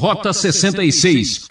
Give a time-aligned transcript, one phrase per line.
[0.00, 1.42] Rota 66.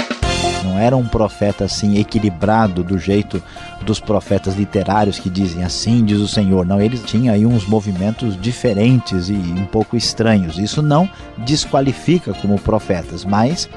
[0.63, 3.39] Não era um profeta assim equilibrado do jeito
[3.83, 6.65] dos profetas literários que dizem assim diz o Senhor.
[6.65, 10.57] Não, ele tinha aí uns movimentos diferentes e um pouco estranhos.
[10.57, 11.07] Isso não
[11.37, 13.69] desqualifica como profetas, mas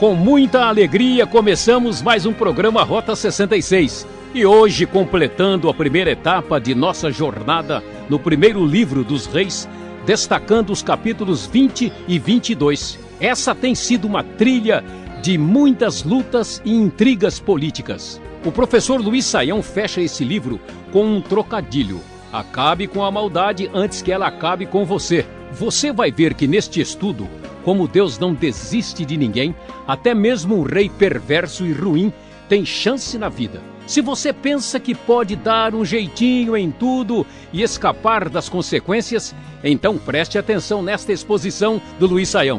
[0.00, 6.58] Com muita alegria começamos mais um programa Rota 66 e hoje, completando a primeira etapa
[6.58, 9.68] de nossa jornada no primeiro livro dos Reis,
[10.06, 12.98] destacando os capítulos 20 e 22.
[13.20, 14.82] Essa tem sido uma trilha
[15.22, 18.20] de muitas lutas e intrigas políticas.
[18.44, 20.58] O professor Luiz Saião fecha esse livro
[20.90, 22.00] com um trocadilho.
[22.32, 25.26] Acabe com a maldade antes que ela acabe com você.
[25.52, 27.28] Você vai ver que neste estudo,
[27.62, 29.54] como Deus não desiste de ninguém,
[29.86, 32.10] até mesmo um rei perverso e ruim
[32.48, 33.71] tem chance na vida.
[33.92, 39.98] Se você pensa que pode dar um jeitinho em tudo e escapar das consequências, então
[39.98, 42.58] preste atenção nesta exposição do Luiz Saião.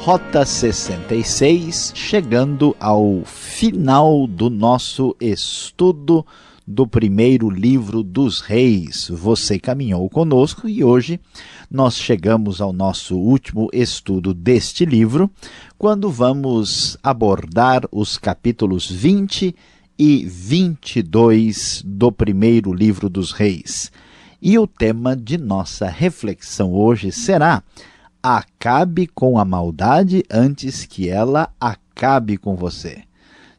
[0.00, 6.26] Rota 66, chegando ao final do nosso estudo
[6.66, 9.08] do primeiro livro dos reis.
[9.10, 11.20] Você caminhou conosco e hoje
[11.70, 15.30] nós chegamos ao nosso último estudo deste livro,
[15.76, 19.54] quando vamos abordar os capítulos 20
[19.98, 23.92] e 22 do primeiro livro dos reis.
[24.40, 27.62] E o tema de nossa reflexão hoje será
[28.22, 33.02] Acabe com a maldade antes que ela acabe com você.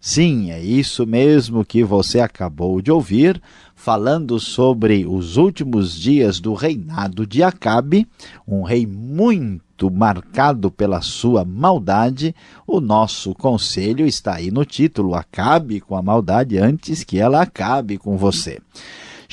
[0.07, 3.41] Sim, é isso mesmo que você acabou de ouvir,
[3.73, 8.07] falando sobre os últimos dias do reinado de Acabe,
[8.47, 12.35] um rei muito marcado pela sua maldade.
[12.67, 17.97] O nosso conselho está aí no título: Acabe com a maldade antes que ela acabe
[17.97, 18.59] com você.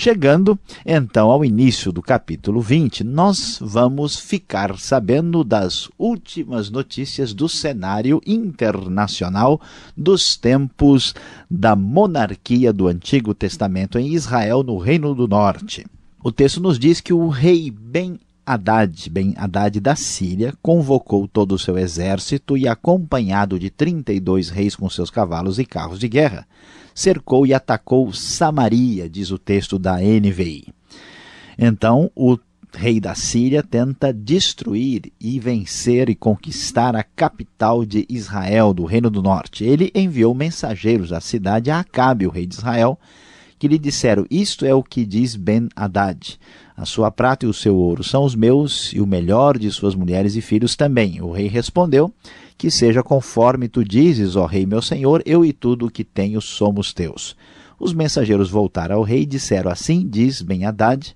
[0.02, 7.48] Chegando então ao início do capítulo 20, nós vamos ficar sabendo das últimas notícias do
[7.48, 9.60] cenário internacional
[9.96, 11.14] dos tempos
[11.48, 15.86] da monarquia do Antigo Testamento em Israel, no Reino do Norte.
[16.20, 21.52] O texto nos diz que o rei Ben Haddad, Ben Haddad da Síria, convocou todo
[21.52, 26.44] o seu exército e, acompanhado de 32 reis com seus cavalos e carros de guerra,
[26.94, 30.66] cercou e atacou Samaria, diz o texto da NVI.
[31.58, 32.38] Então, o
[32.74, 39.10] rei da Síria tenta destruir e vencer e conquistar a capital de Israel, do Reino
[39.10, 39.64] do Norte.
[39.64, 42.98] Ele enviou mensageiros à cidade a Acabe, o rei de Israel,
[43.58, 46.38] que lhe disseram: Isto é o que diz Ben Haddad.
[46.76, 49.94] A sua prata e o seu ouro são os meus, e o melhor de suas
[49.94, 51.20] mulheres e filhos também.
[51.20, 52.12] O rei respondeu:
[52.62, 56.40] Que seja conforme tu dizes, ó rei meu senhor, eu e tudo o que tenho
[56.40, 57.34] somos teus.
[57.76, 61.12] Os mensageiros voltaram ao rei e disseram: Assim diz Ben Haddad: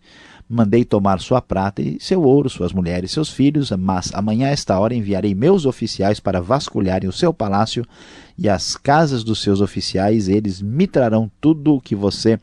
[0.48, 4.50] Mandei tomar sua prata e seu ouro, suas mulheres e seus filhos, mas amanhã a
[4.50, 7.86] esta hora enviarei meus oficiais para vasculharem o seu palácio
[8.36, 12.40] e as casas dos seus oficiais, eles me trarão tudo o que você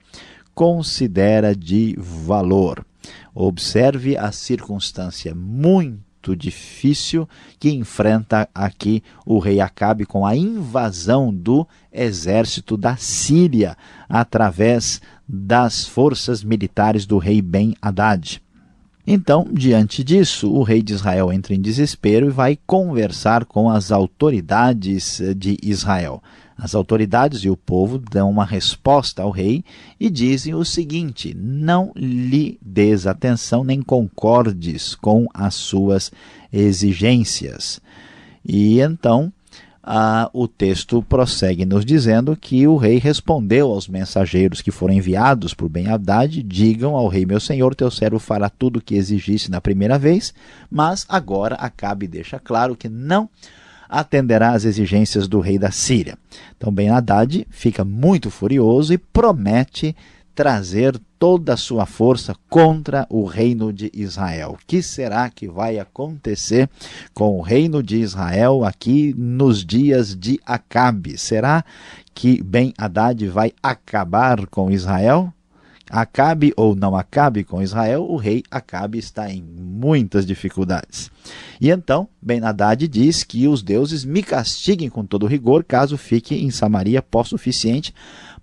[0.55, 2.85] considera de valor.
[3.35, 7.27] Observe a circunstância muito difícil
[7.59, 13.75] que enfrenta aqui o rei Acabe com a invasão do exército da Síria
[14.07, 18.41] através das forças militares do rei Ben Haddad.
[19.05, 23.91] Então, diante disso, o rei de Israel entra em desespero e vai conversar com as
[23.91, 26.23] autoridades de Israel.
[26.57, 29.63] As autoridades e o povo dão uma resposta ao rei
[29.99, 36.11] e dizem o seguinte: não lhe des atenção nem concordes com as suas
[36.51, 37.81] exigências.
[38.45, 39.31] E então
[39.85, 45.53] ah, o texto prossegue nos dizendo que o rei respondeu aos mensageiros que foram enviados
[45.53, 49.59] por Ben-Hadad, digam ao rei meu senhor, teu servo fará tudo o que exigisse na
[49.59, 50.33] primeira vez,
[50.71, 53.29] mas agora Acabe deixa claro que não
[53.93, 56.17] atenderá às exigências do rei da Síria.
[56.57, 59.95] Então Ben-Hadad fica muito furioso e promete
[60.33, 64.57] trazer toda a sua força contra o reino de Israel.
[64.57, 66.67] O que será que vai acontecer
[67.13, 71.17] com o reino de Israel aqui nos dias de Acabe?
[71.17, 71.63] Será
[72.15, 75.31] que Ben Haddad vai acabar com Israel?
[75.95, 81.11] Acabe ou não acabe com Israel, o rei Acabe está em muitas dificuldades.
[81.61, 86.33] E então Ben Haddad diz que os deuses me castiguem com todo rigor caso fique
[86.33, 87.93] em Samaria pó suficiente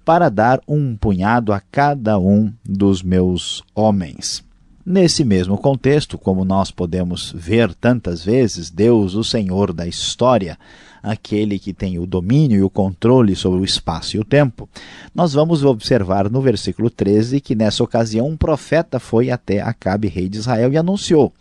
[0.04, 4.44] para dar um punhado a cada um dos meus homens.
[4.86, 10.56] Nesse mesmo contexto, como nós podemos ver tantas vezes, Deus, o Senhor da história,
[11.02, 14.68] aquele que tem o domínio e o controle sobre o espaço e o tempo,
[15.14, 20.28] nós vamos observar no versículo 13 que nessa ocasião um profeta foi até Acabe, rei
[20.28, 21.32] de Israel, e anunciou: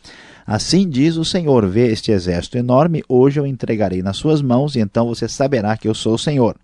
[0.45, 4.79] Assim diz o Senhor: Vê este exército enorme, hoje eu entregarei nas suas mãos, e
[4.79, 6.55] então você saberá que eu sou o Senhor.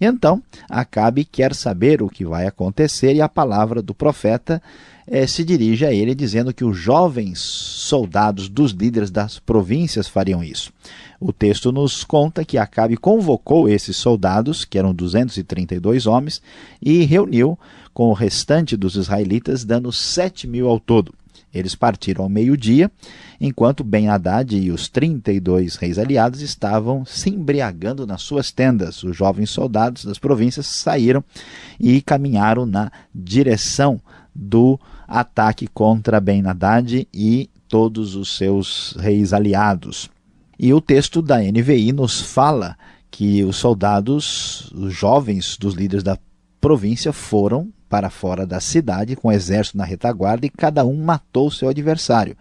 [0.00, 4.62] Então, Acabe quer saber o que vai acontecer, e a palavra do profeta
[5.10, 10.42] eh, se dirige a ele, dizendo que os jovens soldados dos líderes das províncias fariam
[10.42, 10.72] isso.
[11.20, 16.40] O texto nos conta que Acabe convocou esses soldados, que eram 232 homens,
[16.80, 17.58] e reuniu
[17.92, 21.12] com o restante dos israelitas, dando 7 mil ao todo.
[21.52, 22.88] Eles partiram ao meio-dia,
[23.40, 29.02] enquanto Ben-Hadad e os 32 reis aliados estavam se embriagando nas suas tendas.
[29.02, 31.24] Os jovens soldados das províncias saíram
[31.78, 34.00] e caminharam na direção
[34.32, 34.78] do
[35.10, 40.08] ataque contra Ben-Hadad e todos os seus reis aliados.
[40.58, 42.76] E o texto da NVI nos fala
[43.10, 46.16] que os soldados, os jovens dos líderes da
[46.60, 51.50] província foram para fora da cidade com o exército na retaguarda e cada um matou
[51.50, 52.36] seu adversário.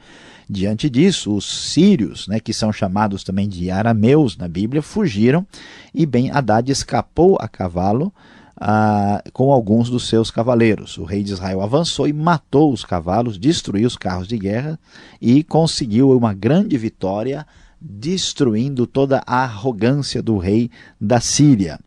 [0.47, 5.45] Diante disso, os sírios, né, que são chamados também de arameus na Bíblia, fugiram
[5.93, 8.13] e Ben Haddad escapou a cavalo
[8.59, 10.97] ah, com alguns dos seus cavaleiros.
[10.97, 14.79] O rei de Israel avançou e matou os cavalos, destruiu os carros de guerra
[15.21, 17.47] e conseguiu uma grande vitória,
[17.79, 20.69] destruindo toda a arrogância do rei
[20.99, 21.79] da Síria.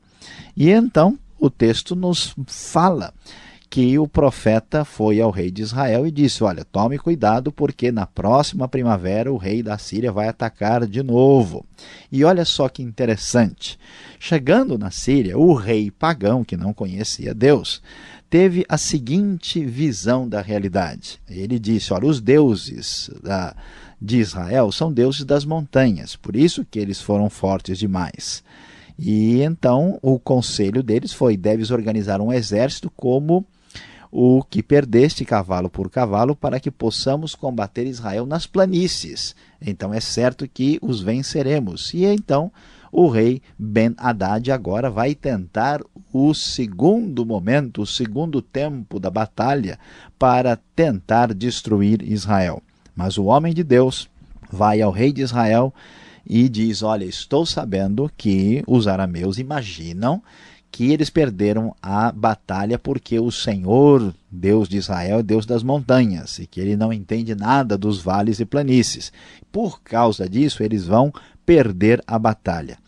[0.56, 3.12] E então o texto nos fala
[3.72, 8.04] que o profeta foi ao rei de Israel e disse: Olha, tome cuidado, porque na
[8.04, 11.64] próxima primavera o rei da Síria vai atacar de novo.
[12.10, 13.78] E olha só que interessante.
[14.20, 17.80] Chegando na Síria, o rei pagão, que não conhecia Deus,
[18.28, 21.18] teve a seguinte visão da realidade.
[21.26, 23.56] Ele disse: Olha, os deuses da,
[23.98, 28.44] de Israel são deuses das montanhas, por isso que eles foram fortes demais.
[28.98, 33.46] E então o conselho deles foi: deves organizar um exército como
[34.14, 39.34] o que perdeste cavalo por cavalo, para que possamos combater Israel nas planícies.
[39.58, 41.94] Então é certo que os venceremos.
[41.94, 42.52] E então
[42.92, 45.80] o rei Ben-Hadad agora vai tentar
[46.12, 49.78] o segundo momento, o segundo tempo da batalha,
[50.18, 52.62] para tentar destruir Israel.
[52.94, 54.10] Mas o homem de Deus
[54.50, 55.72] vai ao rei de Israel
[56.26, 60.22] e diz: Olha, estou sabendo que os arameus imaginam
[60.72, 66.38] que eles perderam a batalha porque o Senhor, Deus de Israel, é Deus das montanhas
[66.38, 69.12] e que ele não entende nada dos vales e planícies.
[69.52, 71.12] Por causa disso, eles vão
[71.44, 72.78] perder a batalha.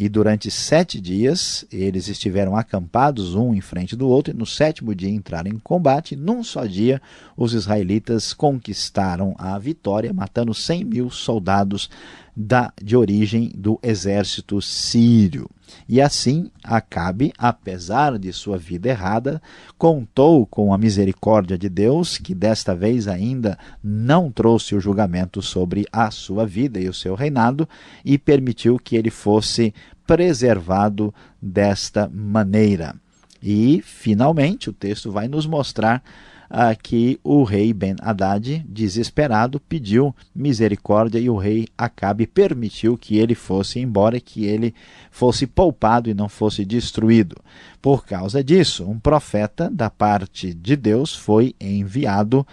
[0.00, 4.94] E durante sete dias eles estiveram acampados um em frente do outro, e no sétimo
[4.94, 6.14] dia entraram em combate.
[6.14, 7.02] Num só dia,
[7.36, 11.90] os israelitas conquistaram a vitória, matando cem mil soldados
[12.40, 15.50] da, de origem do exército sírio.
[15.88, 19.42] E assim, Acabe, apesar de sua vida errada,
[19.76, 25.84] contou com a misericórdia de Deus, que desta vez ainda não trouxe o julgamento sobre
[25.90, 27.68] a sua vida e o seu reinado,
[28.04, 29.74] e permitiu que ele fosse
[30.06, 31.12] preservado
[31.42, 32.94] desta maneira.
[33.42, 36.02] E, finalmente, o texto vai nos mostrar
[36.50, 43.34] ah, que o rei Ben-Hadad, desesperado, pediu misericórdia e o rei Acabe permitiu que ele
[43.34, 44.74] fosse embora, que ele
[45.10, 47.36] fosse poupado e não fosse destruído.
[47.82, 52.46] Por causa disso, um profeta da parte de Deus foi enviado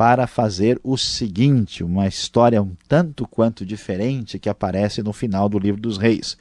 [0.00, 5.58] para fazer o seguinte, uma história um tanto quanto diferente que aparece no final do
[5.58, 6.38] livro dos reis.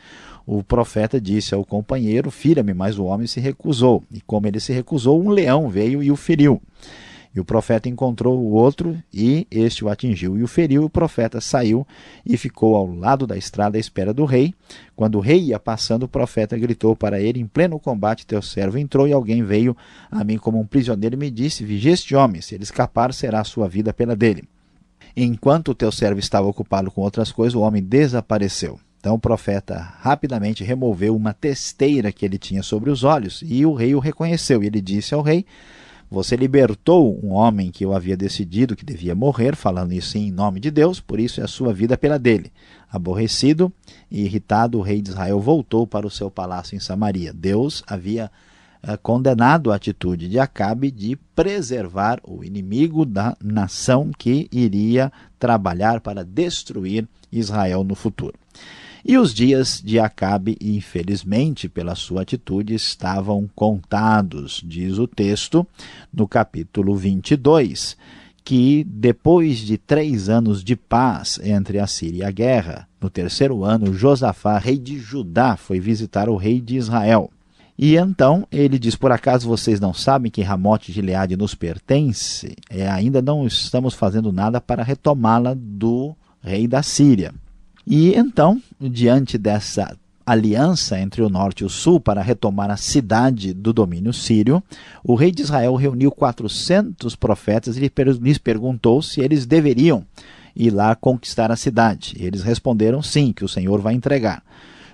[0.51, 4.03] O profeta disse ao companheiro: Fira-me, mas o homem se recusou.
[4.12, 6.60] E como ele se recusou, um leão veio e o feriu.
[7.36, 10.86] E o profeta encontrou o outro e este o atingiu e o feriu.
[10.86, 11.86] O profeta saiu
[12.25, 14.51] e ficou ao lado da estrada à espera do rei.
[14.96, 18.79] Quando o rei ia passando, o profeta gritou para ele: Em pleno combate, teu servo
[18.79, 19.77] entrou e alguém veio
[20.10, 23.41] a mim como um prisioneiro e me disse: Vigia este homem, se ele escapar, será
[23.41, 24.50] a sua vida pela dele.
[25.15, 28.79] Enquanto o teu servo estava ocupado com outras coisas, o homem desapareceu.
[29.00, 33.74] Então o profeta rapidamente removeu uma testeira que ele tinha sobre os olhos e o
[33.74, 34.62] rei o reconheceu.
[34.62, 35.46] E ele disse ao rei:
[36.12, 40.60] Você libertou um homem que eu havia decidido que devia morrer, falando isso em nome
[40.60, 42.51] de Deus, por isso é a sua vida pela dele.
[42.91, 43.72] Aborrecido
[44.12, 47.32] e irritado, o rei de Israel voltou para o seu palácio em Samaria.
[47.32, 48.29] Deus havia
[48.84, 56.01] eh, condenado a atitude de Acabe de preservar o inimigo da nação que iria trabalhar
[56.01, 58.34] para destruir Israel no futuro.
[59.10, 65.66] E os dias de Acabe, infelizmente, pela sua atitude, estavam contados, diz o texto
[66.13, 67.98] no capítulo 22,
[68.46, 73.63] que depois de três anos de paz entre a Síria e a guerra, no terceiro
[73.63, 77.32] ano, Josafá, rei de Judá, foi visitar o rei de Israel.
[77.75, 82.56] E então ele diz: Por acaso vocês não sabem que Ramote de Gileade nos pertence?
[82.70, 87.34] É, ainda não estamos fazendo nada para retomá-la do rei da Síria.
[87.86, 93.52] E então, diante dessa aliança entre o norte e o sul para retomar a cidade
[93.52, 94.62] do domínio sírio,
[95.04, 100.06] o rei de Israel reuniu 400 profetas e lhes perguntou se eles deveriam
[100.56, 102.16] ir lá conquistar a cidade.
[102.20, 104.44] Eles responderam sim, que o Senhor vai entregar.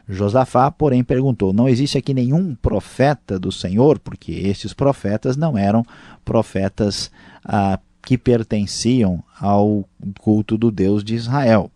[0.08, 4.00] Josafá, porém, perguntou: Não existe aqui nenhum profeta do Senhor?
[4.00, 5.84] Porque estes profetas não eram
[6.24, 7.12] profetas
[7.44, 9.84] ah, que pertenciam ao
[10.20, 11.72] culto do Deus de Israel.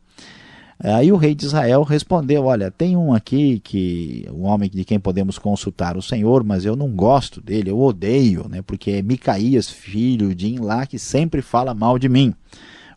[0.82, 4.98] Aí o rei de Israel respondeu: Olha, tem um aqui que um homem de quem
[4.98, 8.62] podemos consultar o Senhor, mas eu não gosto dele, eu odeio, né?
[8.62, 12.34] Porque é Micaías, filho de Inlá, que sempre fala mal de mim.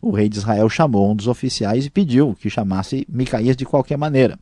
[0.01, 3.97] O rei de Israel chamou um dos oficiais e pediu que chamasse Micaías de qualquer
[3.97, 4.39] maneira.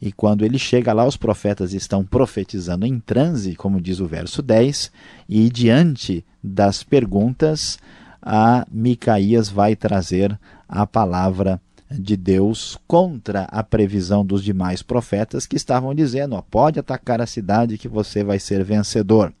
[0.00, 4.42] E quando ele chega lá, os profetas estão profetizando em transe, como diz o verso
[4.42, 4.92] 10,
[5.28, 7.78] e diante das perguntas,
[8.22, 11.60] a Micaías vai trazer a palavra
[11.90, 17.78] de Deus contra a previsão dos demais profetas que estavam dizendo: pode atacar a cidade
[17.78, 19.32] que você vai ser vencedor.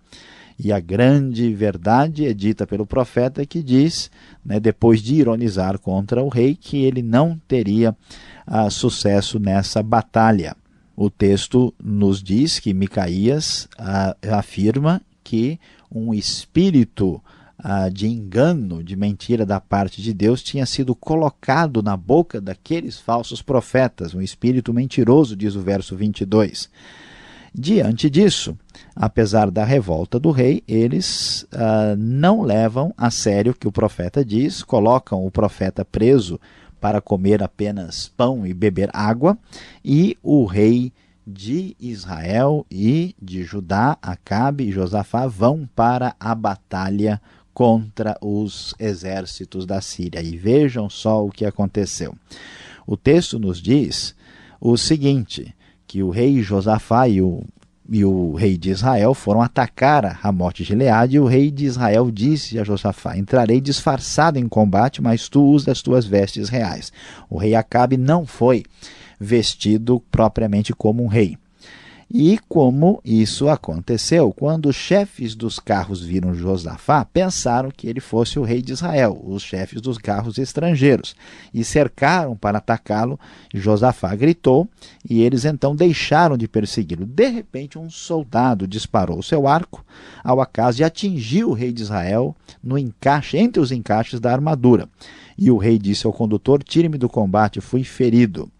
[0.58, 4.10] E a grande verdade é dita pelo profeta que diz,
[4.44, 7.96] né, depois de ironizar contra o rei, que ele não teria
[8.44, 10.56] ah, sucesso nessa batalha.
[10.96, 15.60] O texto nos diz que Micaías ah, afirma que
[15.92, 17.22] um espírito
[17.92, 23.42] de engano, de mentira da parte de Deus tinha sido colocado na boca daqueles falsos
[23.42, 26.70] profetas, um espírito mentiroso, diz o verso 22.
[27.52, 28.56] Diante disso,
[28.94, 34.24] apesar da revolta do rei, eles ah, não levam a sério o que o profeta
[34.24, 36.38] diz, colocam o profeta preso
[36.80, 39.36] para comer apenas pão e beber água,
[39.84, 40.92] e o rei
[41.26, 47.20] de Israel e de Judá, Acabe e Josafá vão para a batalha
[47.58, 50.22] contra os exércitos da Síria.
[50.22, 52.14] E vejam só o que aconteceu.
[52.86, 54.14] O texto nos diz
[54.60, 55.52] o seguinte:
[55.84, 57.42] que o rei Josafá e o,
[57.90, 61.64] e o rei de Israel foram atacar a Ramote de Gileade, e o rei de
[61.64, 66.92] Israel disse a Josafá: Entrarei disfarçado em combate, mas tu usa as tuas vestes reais.
[67.28, 68.62] O rei Acabe não foi
[69.18, 71.36] vestido propriamente como um rei.
[72.10, 74.32] E como isso aconteceu?
[74.32, 79.20] Quando os chefes dos carros viram Josafá, pensaram que ele fosse o rei de Israel,
[79.22, 81.14] os chefes dos carros estrangeiros,
[81.52, 83.20] e cercaram para atacá-lo.
[83.52, 84.66] Josafá gritou
[85.08, 87.04] e eles então deixaram de persegui-lo.
[87.04, 89.84] De repente, um soldado disparou seu arco
[90.24, 92.34] ao acaso e atingiu o rei de Israel
[92.64, 94.88] no encaixe, entre os encaixes da armadura.
[95.36, 98.50] E o rei disse ao condutor: Tire-me do combate, fui ferido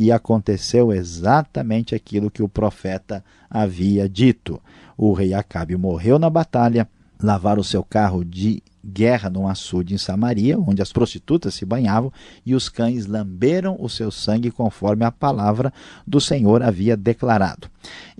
[0.00, 4.62] e aconteceu exatamente aquilo que o profeta havia dito.
[4.96, 6.88] O rei Acabe morreu na batalha,
[7.20, 12.12] lavaram o seu carro de guerra num açude em Samaria, onde as prostitutas se banhavam,
[12.44, 15.72] e os cães lamberam o seu sangue conforme a palavra
[16.06, 17.68] do Senhor havia declarado.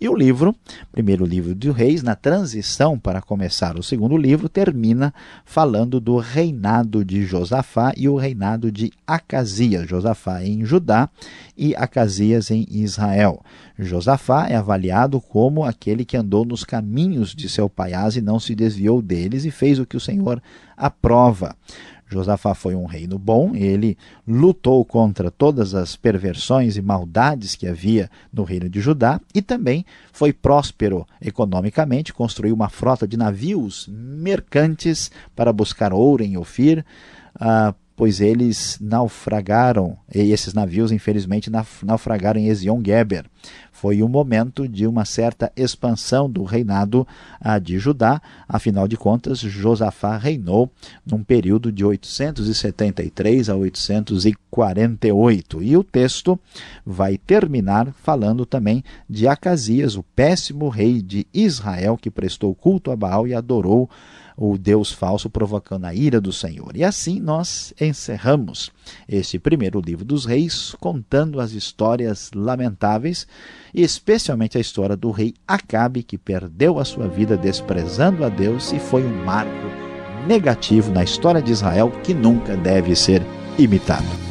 [0.00, 0.54] E o livro,
[0.92, 5.12] primeiro livro de Reis, na transição para começar o segundo livro, termina
[5.44, 9.88] falando do reinado de Josafá e o reinado de Acasias.
[9.88, 11.10] Josafá em Judá
[11.56, 13.42] e Acasias em Israel.
[13.76, 18.54] Josafá é avaliado como aquele que andou nos caminhos de seu pai e não se
[18.54, 20.42] desviou deles e fez o que o Senhor
[20.76, 21.56] aprova.
[22.10, 23.96] Josafá foi um reino bom, ele
[24.26, 29.84] lutou contra todas as perversões e maldades que havia no reino de Judá e também
[30.10, 36.84] foi próspero economicamente, construiu uma frota de navios mercantes para buscar ouro em Ofir,
[37.36, 41.50] uh, pois eles naufragaram, e esses navios infelizmente
[41.82, 43.24] naufragaram em Ezion-Geber.
[43.80, 47.06] Foi o momento de uma certa expansão do reinado
[47.62, 50.68] de Judá, afinal de contas, Josafá reinou
[51.06, 55.62] num período de 873 a 848.
[55.62, 56.36] E o texto
[56.84, 62.96] vai terminar falando também de Acasias, o péssimo rei de Israel, que prestou culto a
[62.96, 63.88] Baal e adorou
[64.40, 66.76] o Deus falso provocando a ira do Senhor.
[66.76, 68.70] E assim nós encerramos
[69.08, 73.26] este primeiro livro dos reis, contando as histórias lamentáveis,
[73.74, 78.78] especialmente a história do rei Acabe, que perdeu a sua vida desprezando a Deus e
[78.78, 79.66] foi um marco
[80.26, 83.22] negativo na história de Israel que nunca deve ser
[83.58, 84.27] imitado.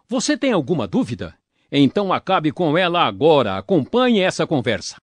[0.10, 1.36] Você tem alguma dúvida?
[1.72, 3.56] Então acabe com ela agora.
[3.56, 4.96] Acompanhe essa conversa.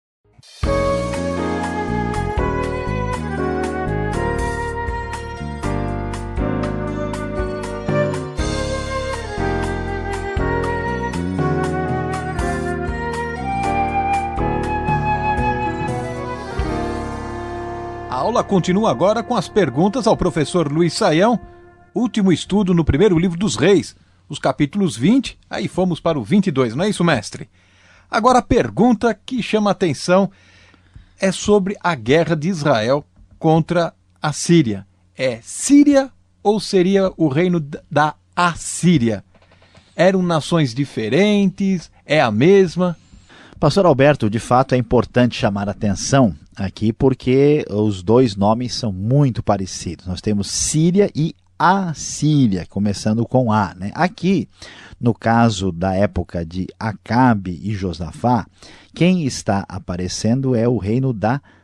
[18.35, 21.39] Aula continua agora com as perguntas ao professor Luiz Saião,
[21.95, 23.95] último estudo no primeiro livro dos reis,
[24.29, 27.49] os capítulos 20, aí fomos para o 22, não é isso, mestre?
[28.11, 30.33] Agora a pergunta que chama a atenção
[31.21, 33.05] é sobre a guerra de Israel
[33.39, 34.85] contra a Síria.
[35.17, 36.11] É Síria
[36.43, 39.23] ou seria o reino da Assíria?
[39.95, 41.89] Eram nações diferentes?
[42.05, 42.97] É a mesma?
[43.65, 49.43] Pastor Alberto, de fato é importante chamar atenção aqui porque os dois nomes são muito
[49.43, 50.05] parecidos.
[50.07, 53.75] Nós temos Síria e Assíria, começando com A.
[53.75, 53.91] Né?
[53.95, 54.51] Aqui,
[55.01, 58.47] no caso da época de Acabe e Josafá,
[58.95, 61.55] quem está aparecendo é o reino da Síria,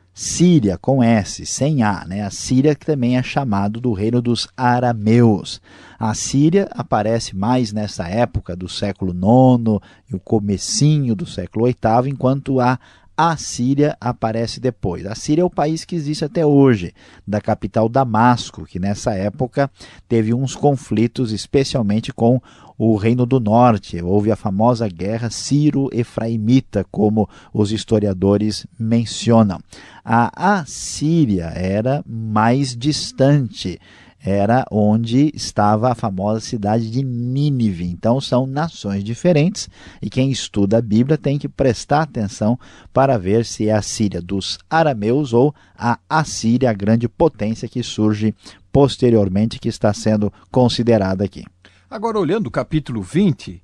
[0.80, 2.04] com S, sem A.
[2.06, 2.22] Né?
[2.22, 5.60] A Síria que também é chamado do reino dos arameus.
[5.98, 12.10] A Síria aparece mais nessa época do século IX e o comecinho do século VIII,
[12.10, 12.78] enquanto a
[13.22, 15.04] a Síria aparece depois.
[15.04, 16.94] A Síria é o país que existe até hoje,
[17.28, 19.70] da capital Damasco, que nessa época
[20.08, 22.40] teve uns conflitos, especialmente com
[22.78, 24.00] o Reino do Norte.
[24.00, 29.60] Houve a famosa guerra Ciro-Efraimita, como os historiadores mencionam.
[30.02, 33.78] A Assíria era mais distante
[34.22, 37.84] era onde estava a famosa cidade de Nínive.
[37.84, 39.68] Então são nações diferentes
[40.02, 42.58] e quem estuda a Bíblia tem que prestar atenção
[42.92, 47.82] para ver se é a Síria dos arameus ou a Assíria, a grande potência que
[47.82, 48.34] surge
[48.72, 51.44] posteriormente que está sendo considerada aqui.
[51.90, 53.62] Agora olhando o capítulo 20,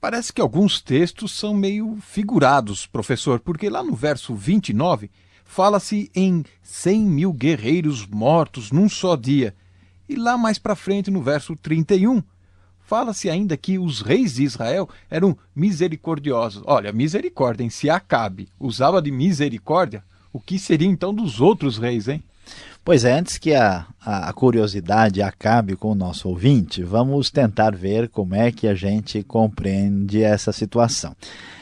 [0.00, 5.10] parece que alguns textos são meio figurados, professor, porque lá no verso 29
[5.44, 9.54] fala-se em 100 mil guerreiros mortos num só dia.
[10.10, 12.20] E lá mais para frente, no verso 31,
[12.80, 16.64] fala-se ainda que os reis de Israel eram misericordiosos.
[16.66, 22.08] Olha, misericórdia, em se Acabe usava de misericórdia, o que seria então dos outros reis,
[22.08, 22.24] hein?
[22.82, 28.08] Pois é, antes que a, a, curiosidade acabe com o nosso ouvinte, vamos tentar ver
[28.08, 31.14] como é que a gente compreende essa situação.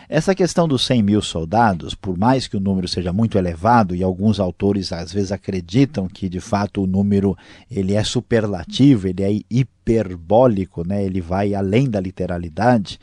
[0.09, 4.03] Essa questão dos 100 mil soldados, por mais que o número seja muito elevado, e
[4.03, 7.37] alguns autores às vezes acreditam que de fato o número
[7.69, 11.05] ele é superlativo, ele é hiperbólico, né?
[11.05, 12.99] ele vai além da literalidade,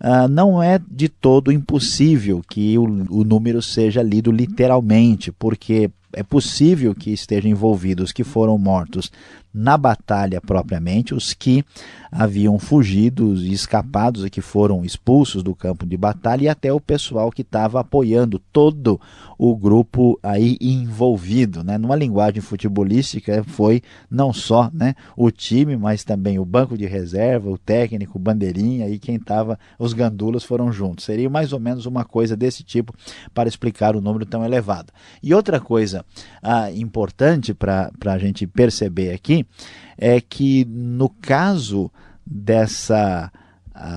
[0.00, 6.22] uh, não é de todo impossível que o, o número seja lido literalmente, porque é
[6.22, 9.10] possível que estejam envolvidos que foram mortos
[9.52, 11.64] na batalha propriamente, os que
[12.10, 16.80] haviam fugido e escapados e que foram expulsos do campo de batalha e até o
[16.80, 19.00] pessoal que estava apoiando todo
[19.38, 21.78] o grupo aí envolvido, né?
[21.78, 27.48] Numa linguagem futebolística foi não só, né, o time, mas também o banco de reserva,
[27.48, 31.04] o técnico, o bandeirinha e quem estava, os gandulas foram juntos.
[31.04, 32.92] Seria mais ou menos uma coisa desse tipo
[33.32, 34.92] para explicar o número tão elevado.
[35.22, 36.04] E outra coisa
[36.42, 39.37] ah, importante para a gente perceber aqui
[39.96, 41.90] é que no caso
[42.24, 43.30] dessa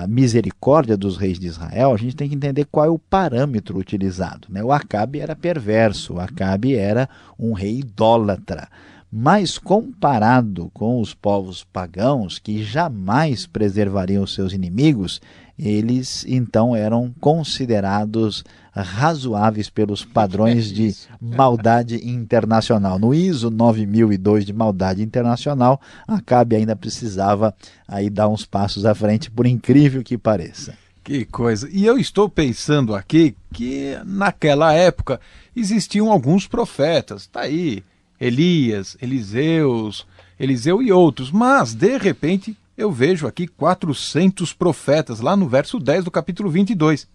[0.08, 4.46] misericórdia dos reis de Israel, a gente tem que entender qual é o parâmetro utilizado.
[4.48, 4.62] Né?
[4.62, 8.68] O Acabe era perverso, o Acabe era um rei idólatra.
[9.10, 15.20] Mas comparado com os povos pagãos que jamais preservariam seus inimigos,
[15.58, 22.98] eles então eram considerados razoáveis pelos padrões de maldade internacional.
[22.98, 27.54] No ISO 9002 de maldade internacional, a CAB ainda precisava
[27.86, 30.74] aí dar uns passos à frente, por incrível que pareça.
[31.04, 31.68] Que coisa.
[31.70, 35.20] E eu estou pensando aqui que naquela época
[35.54, 37.82] existiam alguns profetas, tá aí,
[38.20, 40.06] Elias, Eliseus,
[40.38, 46.04] Eliseu e outros, mas de repente eu vejo aqui 400 profetas, lá no verso 10
[46.04, 47.08] do capítulo 22.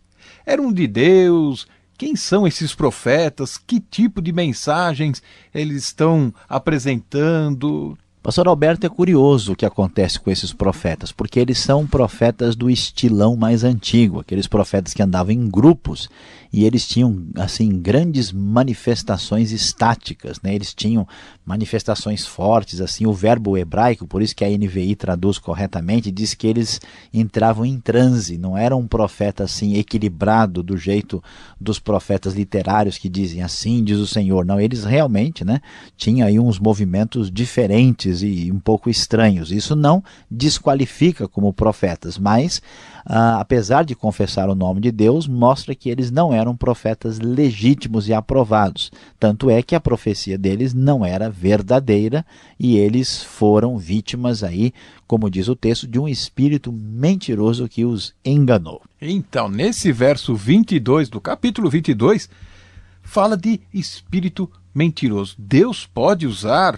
[0.46, 1.68] Eram de Deus,
[1.98, 3.58] quem são esses profetas?
[3.58, 5.22] Que tipo de mensagens
[5.54, 7.98] eles estão apresentando?
[8.28, 12.70] Pastor Alberto é curioso o que acontece com esses profetas, porque eles são profetas do
[12.70, 16.10] estilão mais antigo, aqueles profetas que andavam em grupos
[16.52, 20.54] e eles tinham assim grandes manifestações estáticas, né?
[20.54, 21.08] Eles tinham
[21.46, 26.48] manifestações fortes, assim, o verbo hebraico, por isso que a NVI traduz corretamente, diz que
[26.48, 26.82] eles
[27.14, 31.24] entravam em transe, não era um profeta assim equilibrado do jeito
[31.60, 34.46] dos profetas literários que dizem assim diz o Senhor.
[34.46, 35.62] Não, eles realmente, né,
[35.96, 39.52] tinham aí uns movimentos diferentes e um pouco estranhos.
[39.52, 42.62] Isso não desqualifica como profetas, mas
[43.06, 48.10] ah, apesar de confessar o nome de Deus, mostra que eles não eram profetas legítimos
[48.10, 48.92] e aprovados.
[49.18, 52.26] Tanto é que a profecia deles não era verdadeira
[52.60, 54.74] e eles foram vítimas aí,
[55.08, 58.82] como diz o texto, de um espírito mentiroso que os enganou.
[59.02, 62.30] Então, nesse verso 22 do capítulo 22,
[63.02, 65.34] fala de espírito mentiroso.
[65.40, 66.78] Deus pode usar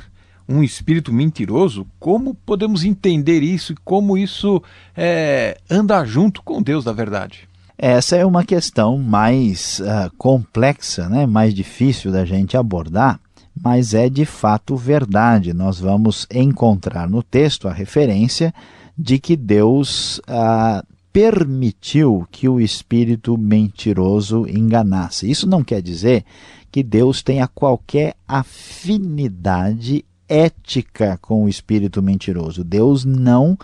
[0.49, 4.61] um espírito mentiroso, como podemos entender isso e como isso
[4.97, 7.47] é, anda junto com Deus da verdade?
[7.77, 11.25] Essa é uma questão mais uh, complexa, né?
[11.27, 13.19] mais difícil da gente abordar,
[13.61, 15.53] mas é de fato verdade.
[15.53, 18.53] Nós vamos encontrar no texto a referência
[18.97, 25.29] de que Deus uh, permitiu que o espírito mentiroso enganasse.
[25.29, 26.25] Isso não quer dizer
[26.71, 32.63] que Deus tenha qualquer afinidade ética com o espírito mentiroso.
[32.63, 33.57] Deus não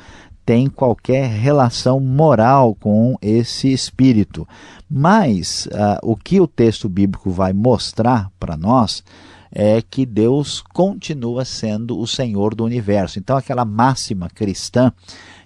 [0.46, 4.48] tem qualquer relação moral com esse espírito.
[4.90, 9.04] Mas uh, o que o texto bíblico vai mostrar para nós
[9.52, 13.18] é que Deus continua sendo o Senhor do universo.
[13.18, 14.92] Então, aquela máxima cristã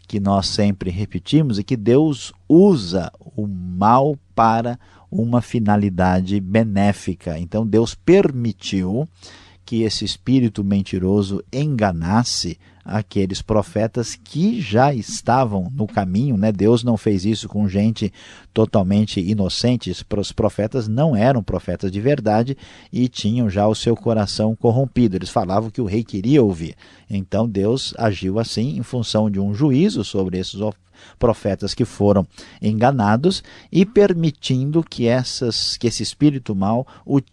[0.08, 4.80] que nós sempre repetimos é que Deus usa o mal para
[5.12, 7.38] uma finalidade benéfica.
[7.38, 9.08] Então, Deus permitiu
[9.70, 16.52] que esse espírito mentiroso enganasse aqueles profetas que já estavam no caminho, né?
[16.52, 18.12] Deus não fez isso com gente
[18.52, 19.92] totalmente inocente.
[19.92, 22.58] Os profetas não eram profetas de verdade
[22.92, 25.16] e tinham já o seu coração corrompido.
[25.16, 26.74] Eles falavam que o rei queria ouvir.
[27.08, 30.60] Então Deus agiu assim em função de um juízo sobre esses
[31.18, 32.28] profetas que foram
[32.62, 36.86] enganados e permitindo que, essas, que esse espírito mal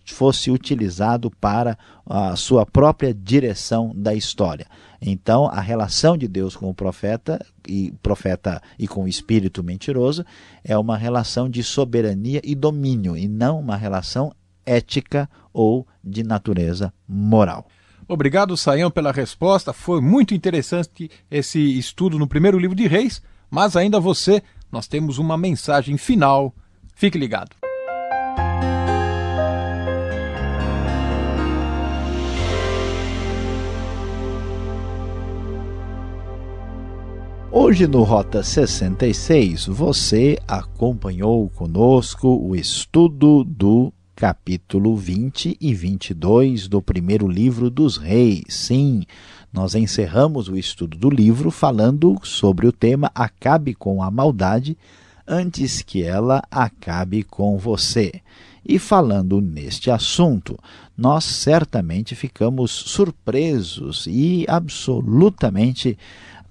[0.05, 4.67] fosse utilizado para a sua própria direção da história.
[5.01, 10.25] Então, a relação de Deus com o profeta e profeta e com o espírito mentiroso
[10.65, 14.33] é uma relação de soberania e domínio e não uma relação
[14.65, 17.67] ética ou de natureza moral.
[18.09, 19.73] Obrigado, Saião, pela resposta.
[19.73, 23.21] Foi muito interessante esse estudo no primeiro livro de Reis.
[23.51, 26.55] Mas ainda você, nós temos uma mensagem final.
[26.95, 27.55] Fique ligado.
[37.59, 46.81] Hoje no Rota 66, você acompanhou conosco o estudo do capítulo 20 e 22 do
[46.81, 48.45] primeiro livro dos Reis.
[48.49, 49.05] Sim,
[49.53, 54.77] nós encerramos o estudo do livro falando sobre o tema Acabe com a maldade
[55.27, 58.21] antes que ela acabe com você.
[58.69, 60.59] E falando neste assunto,
[60.97, 65.97] nós certamente ficamos surpresos e absolutamente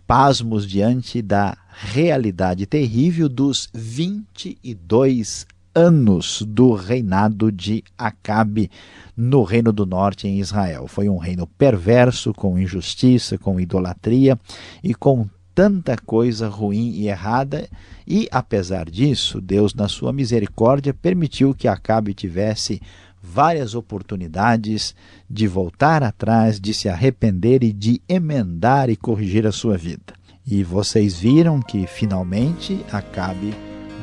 [0.08, 8.72] pasmos diante da realidade terrível dos 22 anos do reinado de Acabe
[9.16, 10.88] no Reino do Norte em Israel.
[10.88, 14.40] Foi um reino perverso, com injustiça, com idolatria
[14.82, 17.68] e com tanta coisa ruim e errada,
[18.06, 22.82] e apesar disso, Deus, na sua misericórdia, permitiu que Acabe tivesse
[23.24, 24.94] várias oportunidades
[25.30, 30.14] de voltar atrás, de se arrepender e de emendar e corrigir a sua vida.
[30.46, 33.56] E vocês viram que finalmente Acabe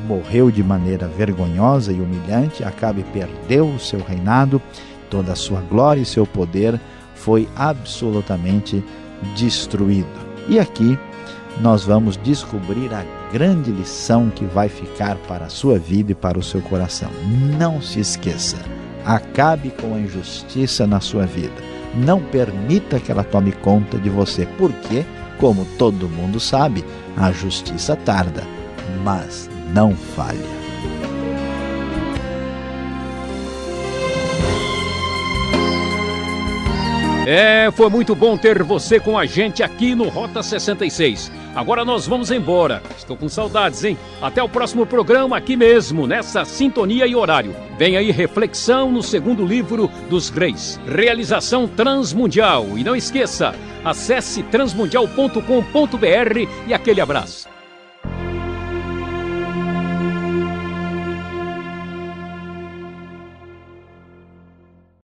[0.03, 4.61] morreu de maneira vergonhosa e humilhante, Acabe perdeu o seu reinado,
[5.09, 6.79] toda a sua glória e seu poder
[7.15, 8.83] foi absolutamente
[9.35, 10.07] destruído.
[10.47, 10.97] E aqui
[11.61, 16.37] nós vamos descobrir a grande lição que vai ficar para a sua vida e para
[16.37, 17.09] o seu coração.
[17.57, 18.57] Não se esqueça,
[19.05, 21.61] acabe com a injustiça na sua vida.
[21.95, 25.05] Não permita que ela tome conta de você, porque,
[25.39, 26.83] como todo mundo sabe,
[27.15, 28.43] a justiça tarda,
[29.03, 30.63] mas não falha.
[37.25, 41.31] É, foi muito bom ter você com a gente aqui no Rota 66.
[41.55, 42.83] Agora nós vamos embora.
[42.97, 43.97] Estou com saudades, hein?
[44.21, 47.55] Até o próximo programa aqui mesmo, nessa sintonia e horário.
[47.77, 50.79] Vem aí reflexão no segundo livro dos Reis.
[50.85, 52.77] Realização Transmundial.
[52.77, 53.55] E não esqueça,
[53.85, 57.53] acesse transmundial.com.br e aquele abraço.